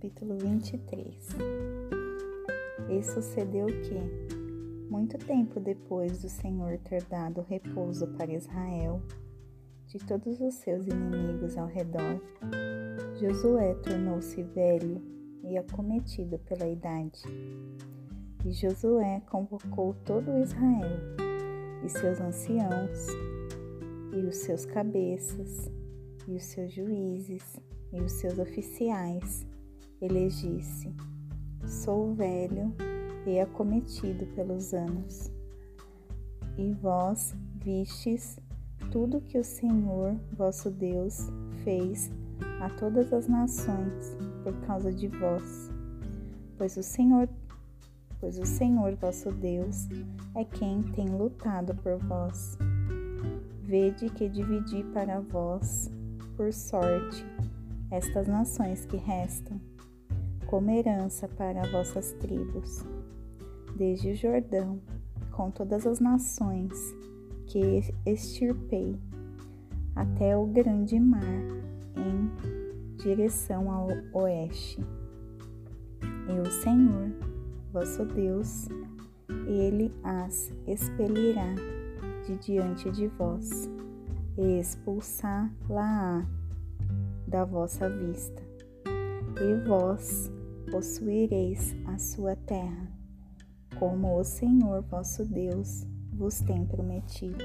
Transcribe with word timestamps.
capítulo 0.00 0.34
23 0.38 1.14
E 2.88 3.02
sucedeu 3.02 3.66
que, 3.66 4.88
muito 4.90 5.18
tempo 5.18 5.60
depois 5.60 6.22
do 6.22 6.28
Senhor 6.30 6.78
ter 6.78 7.02
dado 7.04 7.42
repouso 7.42 8.06
para 8.16 8.32
Israel, 8.32 9.02
de 9.88 9.98
todos 9.98 10.40
os 10.40 10.54
seus 10.54 10.86
inimigos 10.86 11.58
ao 11.58 11.66
redor, 11.66 12.18
Josué 13.20 13.74
tornou-se 13.74 14.42
velho 14.42 15.02
e 15.44 15.58
acometido 15.58 16.38
pela 16.38 16.66
idade. 16.66 17.20
E 18.46 18.52
Josué 18.52 19.20
convocou 19.30 19.94
todo 20.06 20.38
Israel, 20.38 20.98
e 21.84 21.88
seus 21.90 22.18
anciãos, 22.22 23.06
e 24.14 24.20
os 24.26 24.38
seus 24.38 24.64
cabeças, 24.64 25.70
e 26.26 26.36
os 26.36 26.44
seus 26.44 26.72
juízes, 26.72 27.60
e 27.92 28.00
os 28.00 28.12
seus 28.12 28.38
oficiais, 28.38 29.46
elegisse: 30.00 30.94
Sou 31.66 32.14
velho 32.14 32.74
e 33.26 33.38
acometido 33.38 34.26
pelos 34.34 34.72
anos. 34.72 35.30
E 36.56 36.72
vós 36.74 37.34
vistes 37.56 38.38
tudo 38.90 39.20
que 39.20 39.38
o 39.38 39.44
Senhor 39.44 40.16
vosso 40.32 40.70
Deus 40.70 41.28
fez 41.62 42.10
a 42.60 42.68
todas 42.70 43.12
as 43.12 43.28
nações 43.28 44.16
por 44.42 44.54
causa 44.66 44.92
de 44.92 45.08
vós. 45.08 45.70
Pois 46.56 46.76
o 46.76 46.82
Senhor, 46.82 47.28
pois 48.18 48.38
o 48.38 48.44
Senhor 48.44 48.94
vosso 48.96 49.30
Deus 49.30 49.88
é 50.34 50.44
quem 50.44 50.82
tem 50.82 51.08
lutado 51.08 51.74
por 51.76 51.96
vós. 51.98 52.58
Vede 53.62 54.10
que 54.10 54.28
dividi 54.28 54.82
para 54.92 55.20
vós 55.20 55.90
por 56.36 56.52
sorte 56.52 57.24
estas 57.90 58.26
nações 58.26 58.84
que 58.84 58.96
restam, 58.96 59.60
como 60.50 60.68
herança 60.68 61.28
para 61.28 61.62
vossas 61.70 62.10
tribos, 62.14 62.84
desde 63.76 64.10
o 64.10 64.16
Jordão, 64.16 64.80
com 65.30 65.48
todas 65.48 65.86
as 65.86 66.00
nações 66.00 66.72
que 67.46 67.80
extirpei, 68.04 68.98
até 69.94 70.36
o 70.36 70.46
grande 70.46 70.98
mar, 70.98 71.22
em 71.96 72.96
direção 72.96 73.70
ao 73.70 73.86
oeste. 74.12 74.84
E 76.02 76.40
o 76.40 76.50
Senhor, 76.50 77.12
vosso 77.72 78.04
Deus, 78.04 78.66
ele 79.46 79.94
as 80.02 80.52
expelirá 80.66 81.54
de 82.26 82.36
diante 82.38 82.90
de 82.90 83.06
vós, 83.06 83.70
e 84.36 84.58
expulsá-la-á 84.58 86.26
da 87.28 87.44
vossa 87.44 87.88
vista, 87.88 88.42
e 89.40 89.68
vós 89.68 90.32
possuireis 90.70 91.74
a 91.86 91.98
sua 91.98 92.36
terra, 92.36 92.88
como 93.78 94.18
o 94.18 94.24
Senhor 94.24 94.82
vosso 94.82 95.24
Deus 95.24 95.86
vos 96.12 96.40
tem 96.40 96.66
prometido. 96.66 97.44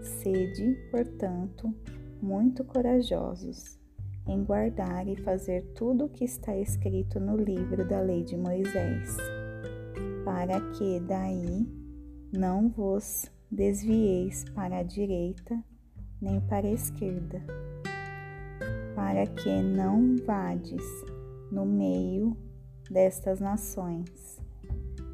Sede, 0.00 0.76
portanto, 0.90 1.74
muito 2.20 2.64
corajosos 2.64 3.78
em 4.26 4.44
guardar 4.44 5.06
e 5.06 5.16
fazer 5.16 5.62
tudo 5.74 6.06
o 6.06 6.08
que 6.08 6.24
está 6.24 6.56
escrito 6.56 7.18
no 7.20 7.36
livro 7.36 7.86
da 7.86 8.00
lei 8.00 8.24
de 8.24 8.36
Moisés, 8.36 9.16
para 10.24 10.60
que 10.72 11.00
daí 11.00 11.66
não 12.32 12.68
vos 12.68 13.30
desvieis 13.50 14.44
para 14.54 14.78
a 14.78 14.82
direita 14.82 15.62
nem 16.20 16.40
para 16.40 16.66
a 16.66 16.72
esquerda 16.72 17.42
para 18.96 19.26
que 19.26 19.62
não 19.62 20.16
vades 20.26 20.82
no 21.56 21.64
meio 21.64 22.36
destas 22.90 23.40
nações, 23.40 24.38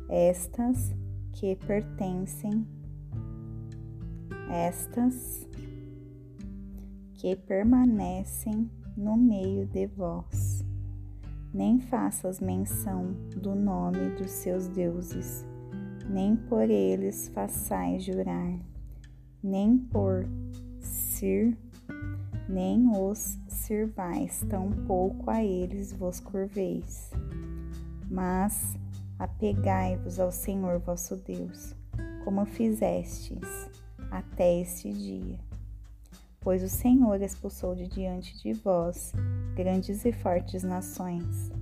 estas 0.09 0.93
que 1.31 1.55
pertencem, 1.55 2.67
estas 4.51 5.49
que 7.15 7.37
permanecem 7.37 8.69
no 8.97 9.17
meio 9.17 9.67
de 9.67 9.87
vós. 9.87 10.65
Nem 11.55 11.79
faças 11.79 12.41
menção 12.41 13.13
do 13.41 13.55
nome 13.55 14.11
dos 14.17 14.33
seus 14.33 14.67
deuses, 14.67 15.47
nem 16.11 16.35
por 16.35 16.69
eles 16.69 17.29
façais 17.29 18.03
jurar, 18.03 18.59
nem 19.41 19.79
por 19.79 20.27
Sir 20.81 21.57
nem 22.49 22.91
os 22.91 23.39
sirvais, 23.63 24.45
tampouco 24.49 25.31
a 25.31 25.43
eles 25.43 25.93
vos 25.93 26.21
curveis. 26.21 27.11
Mas 28.11 28.77
apegai-vos 29.19 30.19
ao 30.19 30.31
Senhor 30.31 30.79
vosso 30.81 31.17
Deus, 31.17 31.75
como 32.25 32.45
fizestes 32.45 33.71
até 34.11 34.61
este 34.61 34.93
dia. 34.93 35.39
Pois 36.41 36.63
o 36.63 36.69
Senhor 36.69 37.23
expulsou 37.23 37.75
de 37.75 37.87
diante 37.87 38.37
de 38.43 38.53
vós 38.53 39.13
grandes 39.55 40.05
e 40.05 40.13
fortes 40.13 40.65
nações. 40.65 41.53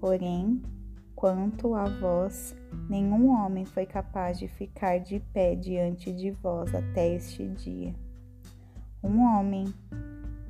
Porém, 0.00 0.60
quanto 1.14 1.74
a 1.74 1.84
vós, 1.84 2.54
nenhum 2.90 3.30
homem 3.30 3.64
foi 3.64 3.86
capaz 3.86 4.38
de 4.38 4.48
ficar 4.48 4.98
de 4.98 5.20
pé 5.32 5.54
diante 5.54 6.12
de 6.12 6.32
vós 6.32 6.74
até 6.74 7.14
este 7.14 7.46
dia. 7.48 7.94
Um 9.02 9.20
homem 9.20 9.72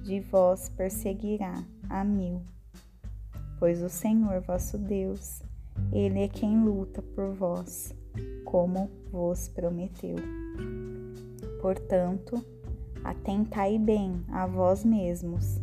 de 0.05 0.21
vós 0.21 0.69
perseguirá 0.69 1.65
a 1.89 2.05
mil. 2.05 2.43
Pois 3.59 3.83
o 3.83 3.89
Senhor 3.89 4.43
vosso 4.43 4.77
Deus, 4.77 5.43
Ele 5.91 6.21
é 6.21 6.29
quem 6.29 6.63
luta 6.63 7.01
por 7.01 7.33
vós, 7.33 7.95
como 8.45 8.91
vos 9.11 9.49
prometeu. 9.49 10.17
Portanto, 11.63 12.45
atentai 13.03 13.79
bem 13.79 14.23
a 14.29 14.47
vós 14.47 14.85
mesmos, 14.85 15.59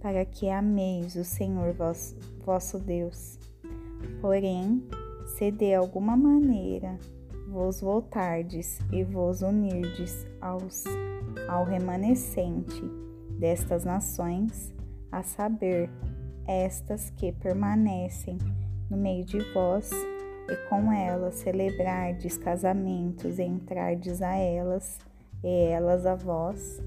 para 0.00 0.24
que 0.24 0.48
ameis 0.48 1.16
o 1.16 1.24
Senhor 1.24 1.74
vosso, 2.44 2.78
Deus. 2.78 3.40
Porém, 4.20 4.86
se 5.36 5.50
de 5.50 5.74
alguma 5.74 6.16
maneira 6.16 6.96
vos 7.48 7.80
voltardes 7.80 8.78
e 8.92 9.02
vos 9.02 9.42
unirdes 9.42 10.24
aos, 10.40 10.84
ao 11.48 11.64
remanescente 11.64 13.09
destas 13.40 13.84
nações, 13.84 14.72
a 15.10 15.22
saber, 15.22 15.90
estas 16.46 17.10
que 17.10 17.32
permanecem 17.32 18.36
no 18.90 18.96
meio 18.96 19.24
de 19.24 19.38
vós, 19.52 19.90
e 20.48 20.56
com 20.68 20.92
elas 20.92 21.36
celebrardes 21.36 22.36
casamentos 22.36 23.38
e 23.38 23.44
entrardes 23.44 24.20
a 24.20 24.34
elas, 24.36 24.98
e 25.42 25.64
elas 25.66 26.04
a 26.04 26.14
vós, 26.14 26.82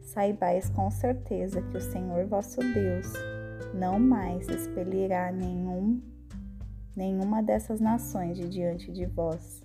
saibais 0.00 0.68
com 0.70 0.90
certeza 0.90 1.62
que 1.62 1.76
o 1.76 1.80
Senhor 1.80 2.26
vosso 2.26 2.58
Deus 2.60 3.12
não 3.72 3.98
mais 4.00 4.48
expelirá 4.48 5.30
nenhum, 5.30 6.02
nenhuma 6.96 7.42
dessas 7.42 7.80
nações 7.80 8.36
de 8.36 8.48
diante 8.48 8.90
de 8.90 9.06
vós, 9.06 9.62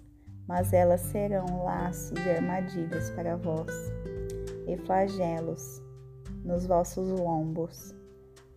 mas 0.47 0.71
elas 0.71 1.01
serão 1.01 1.63
laços 1.63 2.17
e 2.25 2.29
armadilhas 2.29 3.09
para 3.11 3.35
vós, 3.35 3.71
e 4.67 4.77
flagelos 4.77 5.86
nos 6.47 6.65
vossos 6.65 7.09
lombos, 7.09 7.93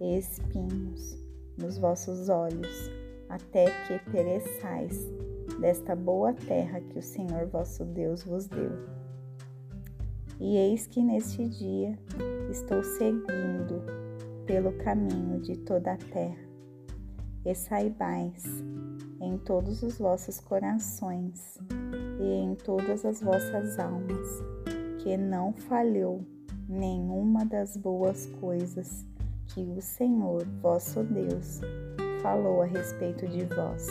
e 0.01 0.17
espinhos 0.17 1.19
nos 1.59 1.77
vossos 1.77 2.29
olhos, 2.29 2.89
até 3.29 3.67
que 3.87 3.99
pereçais 4.11 4.97
desta 5.61 5.97
boa 5.97 6.33
terra 6.33 6.81
que 6.81 6.99
o 7.01 7.03
Senhor 7.03 7.47
vosso 7.49 7.85
Deus 7.85 8.23
vos 8.23 8.47
deu. 8.47 8.71
E 10.39 10.57
eis 10.57 10.87
que 10.87 11.03
neste 11.03 11.47
dia 11.49 11.99
estou 12.49 12.83
seguindo 12.83 13.83
pelo 14.47 14.73
caminho 14.79 15.41
de 15.41 15.59
toda 15.59 15.93
a 15.93 15.97
terra, 15.97 16.49
e 17.45 17.55
saibais 17.55 18.45
em 19.21 19.37
todos 19.37 19.83
os 19.83 19.99
vossos 19.99 20.39
corações 20.39 21.59
e 22.21 22.25
em 22.25 22.55
todas 22.55 23.05
as 23.05 23.21
vossas 23.21 23.79
almas 23.79 24.29
que 25.03 25.17
não 25.17 25.53
falhou 25.53 26.25
nenhuma 26.71 27.45
das 27.45 27.77
boas 27.77 28.27
coisas 28.41 29.05
que 29.49 29.61
o 29.61 29.83
Senhor 29.83 30.45
vosso 30.63 31.03
Deus 31.03 31.61
falou 32.23 32.63
a 32.63 32.65
respeito 32.65 33.27
de 33.27 33.45
vós. 33.45 33.89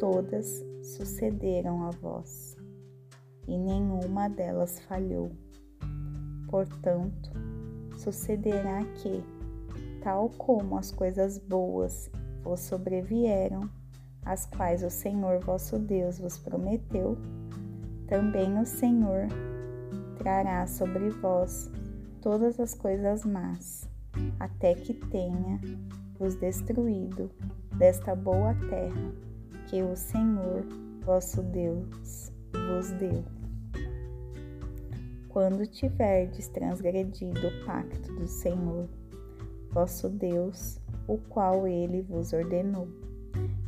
Todas 0.00 0.64
sucederam 0.82 1.84
a 1.84 1.90
vós, 1.90 2.56
e 3.46 3.56
nenhuma 3.56 4.28
delas 4.28 4.80
falhou. 4.80 5.30
Portanto, 6.48 7.30
sucederá 7.96 8.84
que, 8.96 9.22
tal 10.02 10.30
como 10.30 10.76
as 10.76 10.90
coisas 10.90 11.38
boas 11.38 12.10
vos 12.42 12.58
sobrevieram, 12.58 13.70
as 14.24 14.46
quais 14.46 14.82
o 14.82 14.90
Senhor 14.90 15.38
vosso 15.38 15.78
Deus 15.78 16.18
vos 16.18 16.36
prometeu, 16.38 17.16
também 18.08 18.58
o 18.58 18.66
Senhor 18.66 19.28
sobre 20.68 21.10
vós 21.10 21.70
todas 22.20 22.58
as 22.60 22.74
coisas 22.74 23.24
más, 23.24 23.88
até 24.38 24.74
que 24.74 24.94
tenha 24.94 25.60
vos 26.18 26.36
destruído 26.36 27.30
desta 27.76 28.14
boa 28.14 28.54
terra 28.70 29.12
que 29.68 29.82
o 29.82 29.96
Senhor 29.96 30.64
vosso 31.04 31.42
Deus 31.42 32.32
vos 32.52 32.90
deu. 32.92 33.24
Quando 35.28 35.66
tiverdes 35.66 36.46
transgredido 36.48 37.48
o 37.48 37.64
pacto 37.64 38.12
do 38.14 38.28
Senhor, 38.28 38.88
vosso 39.70 40.08
Deus, 40.08 40.78
o 41.08 41.18
qual 41.18 41.66
ele 41.66 42.02
vos 42.02 42.32
ordenou, 42.32 42.86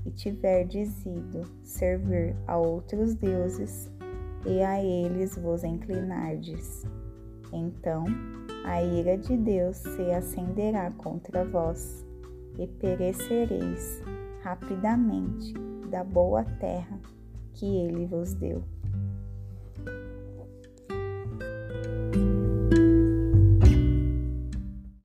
e 0.07 0.11
tiverdes 0.11 1.05
ido 1.07 1.43
servir 1.63 2.37
a 2.47 2.59
outros 2.59 3.15
deuses, 3.15 3.91
e 4.47 4.63
a 4.63 4.83
eles 4.83 5.37
vos 5.37 5.65
inclinardes, 5.65 6.85
então 7.53 8.05
a 8.65 8.83
ira 8.83 9.17
de 9.17 9.37
Deus 9.37 9.77
se 9.77 10.11
acenderá 10.11 10.91
contra 10.93 11.45
vós, 11.45 12.05
e 12.59 12.67
perecereis 12.67 14.03
rapidamente 14.43 15.53
da 15.91 16.05
boa 16.05 16.45
terra 16.45 17.01
que 17.53 17.67
ele 17.67 18.07
vos 18.07 18.35
deu. 18.35 18.63